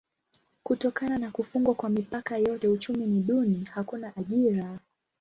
[0.63, 4.79] Kutokana na kufungwa kwa mipaka yote uchumi ni duni: hakuna ajira.